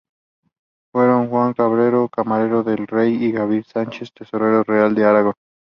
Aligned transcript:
Fueron 0.91 1.29
Juan 1.29 1.53
Cabrero, 1.53 2.09
camarero 2.09 2.63
del 2.63 2.87
rey 2.87 3.23
y 3.23 3.31
Gabriel 3.31 3.65
Sánchez, 3.65 4.11
Tesorero 4.11 4.63
real 4.63 4.95
de 4.95 5.05
Aragón. 5.05 5.33